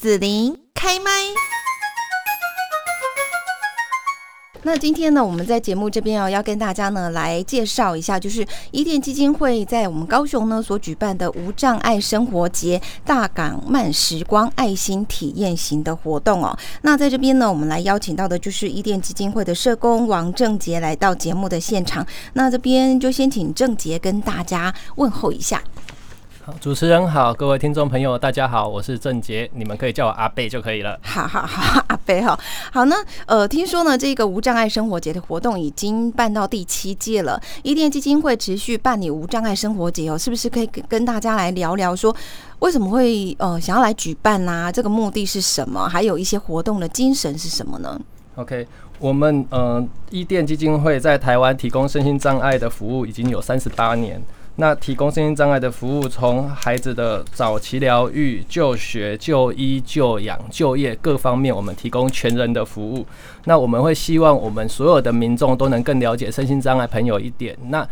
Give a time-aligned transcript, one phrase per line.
[0.00, 1.10] 紫琳开麦。
[4.62, 16.56] 那今天呢，我们在节目这边哦，要跟大家呢来介绍一下，就是伊甸基金会在我们高雄呢所举办的无障碍生活节大港慢时光爱心体验型的活动哦。
[16.82, 22.06] 那在这边呢，我们来邀请到的就是伊甸基金会的社工王正杰来到节目的现场。
[22.34, 25.60] 那这边就先请正杰跟大家问候一下。
[26.60, 30.98] 主持人好，各位听众朋友，大家好，我是郑杰，你们可以叫我阿贝就可以了。
[31.02, 32.38] 好好好，阿贝哈。
[32.72, 37.40] 好呢，呃，听说呢，这个无障碍生活节的活动已经办到第七届了。
[37.62, 42.14] 伊甸基金会持续办理无障碍生活节哦，是不是可以跟大家来聊聊说，
[42.60, 44.72] 为什么会呃想要来举办呐、啊？
[44.72, 45.86] 这个目的是什么？
[45.86, 48.00] 还有一些活动的精神是什么呢
[48.36, 48.66] ？OK，
[48.98, 54.20] 我们呃伊甸基金会在台湾提供身心障碍的服务已经有三十八年。
[54.60, 63.06] 那提供身心障碍的服务，从孩子的早期疗愈、就学、就医、就养、就业各方面，我们提供全人的服务。
[63.44, 67.56] 那我们会希望我们所有的民众都能更了解身心障碍朋友一点。
[67.68, 67.88] 那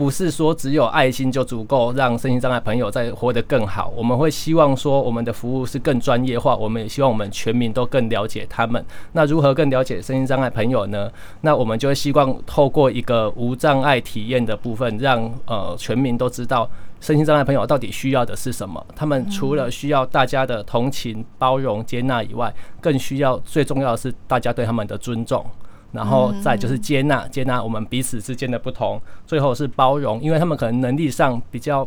[0.00, 3.92] 不是说只有爱心就足够让身心障碍朋友再活得更好。
[3.94, 6.56] 我们会希望说我们的服务是更专业化。
[6.56, 8.82] 我们也希望我们全民都更了解他们。
[9.12, 11.12] 那如何更了解身心障碍朋友呢？
[11.42, 16.66] 那我们就会希望透过一个无障碍体验的部分，让呃全民都知道
[16.98, 18.82] 身心障碍朋友到底需要的是什么。
[18.96, 25.44] 他们除了需要大家的同情、包容、接纳以外，更需要最重要的是大家对他们的尊重。
[25.92, 31.86] 然后再就是接纳，接纳我们彼此之间的不同，最后是包容，因为他们可能能力上比较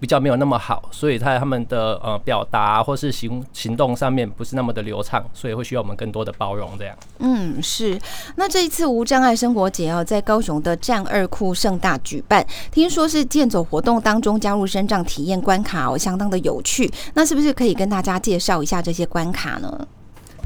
[0.00, 6.70] 比较没有那么好，所以在他们的呃表达或是行行动上面不是那么的流畅，所以会需要我们更多的包容。
[6.78, 7.98] 这样，嗯，是。
[8.36, 16.88] 那这一次无障碍生活节哦，在高雄的战二库盛大举办，听说是健走活动当中加入身障体验关卡哦，相当的有趣。
[17.14, 19.86] 那是不是可以跟大家介绍一下这些关卡呢？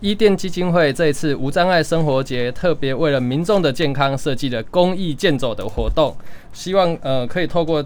[0.00, 6.14] 伊甸基金会这一次无障碍生活节特别为了民众的健康设计了公益健走的活动，
[6.52, 7.84] 希望呃可以透过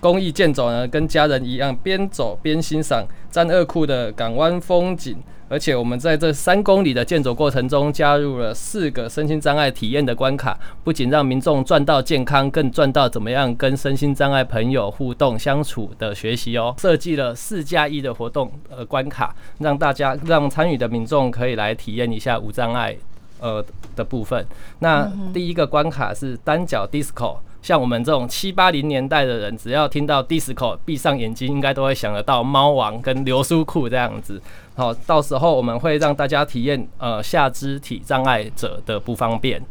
[0.00, 5.16] 公益健走呢，跟家人一样边走边欣赏战二库的港湾风景。
[5.48, 16.74] 而且我们在这三公里的健走过程中，加入了四个身心障碍体验的关卡，不仅让民众赚到健康，更赚到怎么样跟身心障碍朋友互动相处的学习哦。
[16.78, 22.96] 设计了四加一的活动呃关卡，让大家让参与的民众可以来体验一下无障碍
[23.38, 24.44] 呃的部分。
[24.78, 27.36] 那第一个关卡是单脚 disco。
[27.64, 34.38] 像我们这种七八零年代的人，只要听到 disco，闭上眼睛应该都会想得到猫王跟流苏裤这样子。
[34.74, 39.62] 好，到时候我们会让大家体验呃下肢体障碍者的不方便。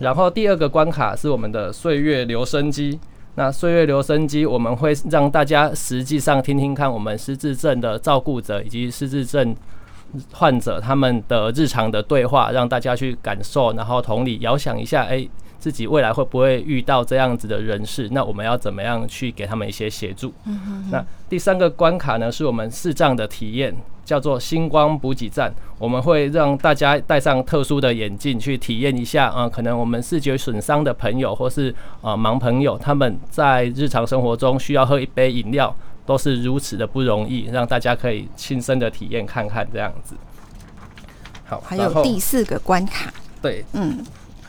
[0.00, 2.98] 然后第二个关卡是我们的岁月留声机。
[3.36, 9.54] 那岁月留声机，我们会让大家实际上听听看我们失智症的照顾者以及失智症
[10.32, 15.28] 患者他们的日常的对话，让大家去感受，然后同理遥想一下，哎。
[15.60, 18.08] 自己未来会不会遇到这样子的人士？
[18.10, 20.32] 那我们要怎么样去给他们一些协助？
[20.90, 25.54] 那第三个关卡呢，是我们视障的体验，叫做星光补给站。
[25.78, 40.16] 我们会让大家戴上特殊的眼镜去体验一下啊，可能我们视觉损伤的朋友或是啊盲朋友，他们在日常生活中需要喝一杯饮料，都是如此的不容易，让大家可以亲身的体验看看这样子。
[41.44, 44.02] 好，还有第四个关卡，对，嗯。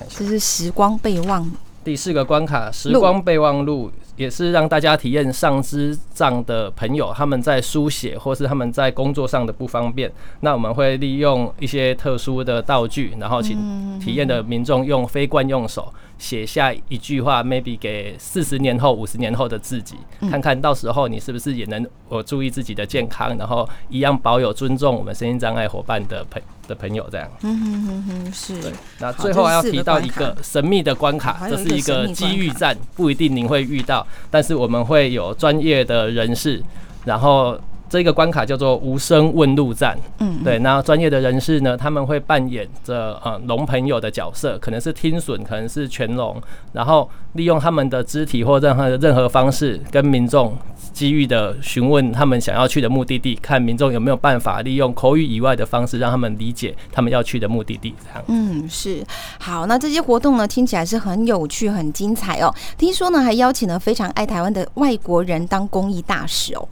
[0.10, 1.50] 这是时光备忘。
[1.84, 10.12] 第四个关卡，时光备忘录也是让大家体验上肢障的朋友他们在书写或是他们在工作上的不方便。
[10.42, 19.96] 那我们会利用一些特殊的道具，然后请体验的民众用非惯用手写下一句话，maybe 给四十年后、五十年后的自己，
[20.30, 26.40] 看看到时候你是不是也能我注意自己的健康，然后一样保有尊重我们身心障碍伙伴的朋
[26.72, 27.30] 的朋友这样。
[27.42, 28.56] 嗯哼哼哼，是。
[29.00, 36.64] 那最后还要提到一个神秘的关卡，这是一个机遇战，不一定您会遇到，但是我们会有专业的人士，
[37.06, 37.60] 然后。
[37.92, 50.58] 这个关卡叫做无声问路站，嗯，对，那专业的人士呢，他们会扮演着呃龙朋友的角色，可能是听损，可能是全聋，然后利用他们的肢体或任何的任何方式，跟民众
[50.94, 57.94] 机遇的询问他们想要去的目的地，看民众有没有办法利用口语以外的方式，让他们理解他们要去的目的地。
[58.02, 59.06] 这样，嗯，是
[59.38, 62.56] 好，那这些活动呢，听起来是很有趣、很精彩哦。
[62.78, 66.66] 听说呢，还邀请了非常爱台湾的外国人当公益大使哦。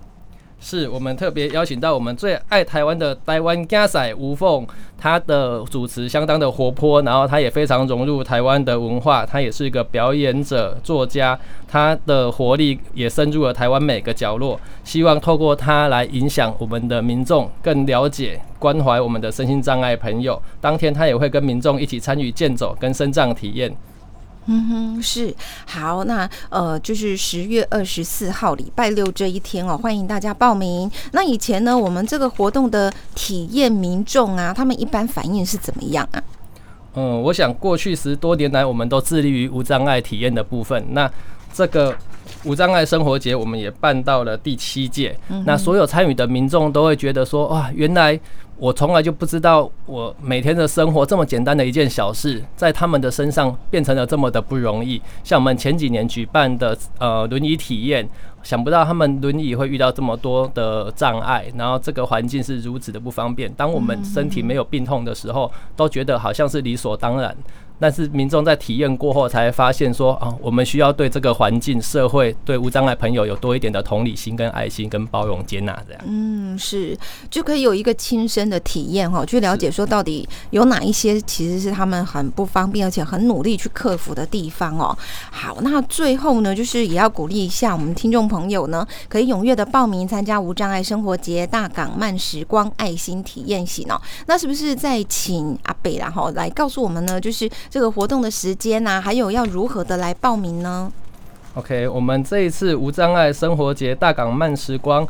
[0.59, 4.67] 是我们特别邀请到我们最爱台湾的台湾家仔吴凤，
[4.97, 14.59] 他的主持相当的活泼，然后他也非常融入台湾的文化，他也是一个表演者、作家，他的活力也深入了台湾每个角落。
[14.83, 20.41] 希望透过他来影响我们的民众，更了解、关怀我们的身心障碍朋友。
[20.59, 23.73] 当天他也会跟民众一起参与健走跟身障体验。
[24.51, 25.31] 嗯哼，是
[25.67, 30.89] 好，那呃，就是十月二十四号礼拜六这一天哦，欢迎大家报名。
[31.11, 36.23] 那以前呢，我们这个活动的体验民众啊，他们一般反应是怎么样啊？
[36.95, 40.83] 嗯，我想过去十多年来，我们都致力于无障碍体验的部分。
[40.93, 41.09] 那
[41.53, 41.95] 这个
[42.43, 45.17] 无障碍生活节，我们也办到了第七届。
[45.29, 48.19] 嗯、那所有参与的民众都会觉得说，哇，原来。
[48.61, 55.01] 我从来就不知道，我每天的生活这么简单的一件小事，在他们的身上变成了这么的不容易。
[55.23, 58.05] 像我们前几年举办的呃轮椅体验，
[58.43, 63.49] 想不到他们轮椅会遇到这么多的障碍，然后这个环境是如此的不方便。
[63.53, 67.33] 当我们身体没有病痛的时候，都觉得好像是理所当然。
[67.79, 76.01] 但是民众在体验过后才发现说啊，我们需要对这个环境、社会、对无障碍朋友有多一点的同理心、跟爱心、跟包容、接纳这样。
[76.05, 76.97] 嗯，是
[77.29, 84.97] 就可以有一个亲身的体验哈，去了解说到底有哪一些其实是他们很不方便，而且很努力去克服的地方哦。
[85.31, 94.01] 好，那最后呢，就是也要鼓励一下我们听众朋友呢，可以踊跃的报名参加无障碍生活节大港慢时光爱心体验行哦。
[94.25, 97.21] 那是不是再请阿北然后来告诉我们呢？
[97.21, 97.49] 就是。
[97.69, 100.91] 这个活动的时间呐、还有要如何的来报名呢
[101.55, 105.07] ？OK，我们这一次无障碍生活节大港慢时光，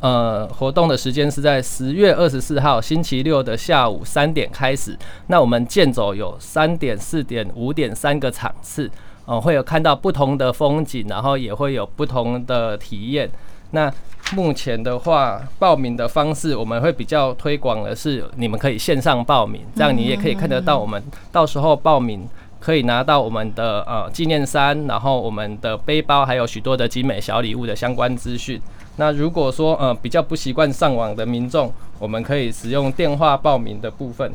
[0.00, 4.98] 呃，活动的时间是在十月二十四号星期六的下午三点开始。
[5.28, 8.90] 那我们健走有三点、四点、五点三个场次，
[9.26, 13.30] 呃，会有看到不同的风景，然后也会有不同的体验。
[13.72, 13.92] 那
[14.34, 22.26] 目前的话，报名的方式我们会比较推广的是，你们可以线上报名，这样你也可以看得到我们到时候报名
[22.58, 28.60] 可以拿到我们的呃纪念衫，然后我们的背包，还有许多的精美小礼物的相关资讯。
[28.96, 34.32] 那如果说呃比较不习惯上网的民众，我们可以使用电话报名的部分。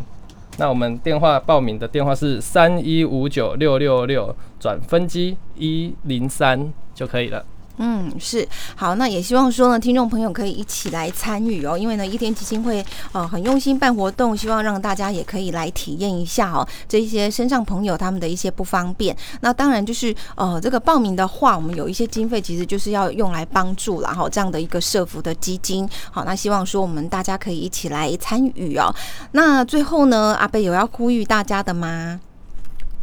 [0.57, 7.45] 那我们电话报名的电话是三一五九六六六转分机一零三就可以了。
[7.79, 19.15] 嗯，是好，那也希望说呢，听众朋友可以一起来参与哦，因为呢，一天基金会呃很用心办活动，希望让大家也可以来体验一下哦，这一些身上朋友他们的一些不方便。
[19.41, 25.87] 那当然就是呃这个报名的话，我们有一些经费，其实就是要用来帮助然后这样的一个社福的基金。
[26.09, 28.91] 好，那希望说我们大家可以一起来参与哦。
[29.33, 32.19] 那最后呢，阿贝有要呼吁大家的吗？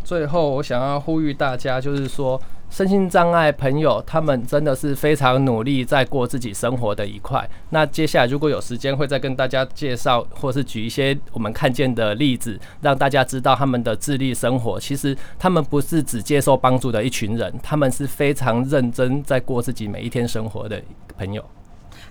[0.02, 2.40] 最后我想要呼吁大家，就是说。
[2.74, 7.48] 身心障碍朋友，他们真的是非常努力在过自己生活的一块。
[7.70, 14.80] 那接下来如果有时间，会再跟大家介绍，或是举一些我们看见的例子，让大家知道他们的自立生活。
[14.80, 20.82] 其实他们不是只接受帮助的一群人，他们是非常认真在过自己每一天生活的
[21.16, 21.44] 朋友。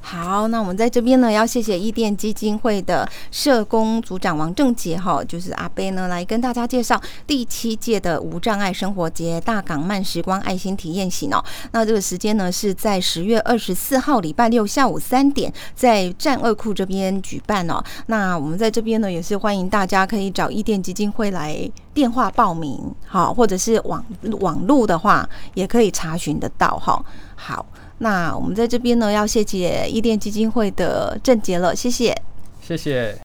[0.06, 11.42] 好，那我们在这边呢，要谢谢伊甸基金会的社工组长王正杰哈，就是阿伯呢，来跟大家介绍第七届的无障碍生活节大港慢时光爱心体验行哦。
[11.72, 17.82] 那这个时间呢，是在十月二十四号礼拜六下午三点，在战二库这边举办哦。
[18.08, 21.58] 那我们在这边呢，也是欢迎大家可以找伊甸基金会来
[21.94, 24.06] 电话报名，好，或者是网
[24.42, 27.04] 网路的话，也可以查询得到哈。
[27.36, 27.66] 好。
[28.04, 32.14] 那我们在这边呢，要谢谢伊甸基金会的郑杰了，谢谢，
[32.62, 33.18] 谢谢。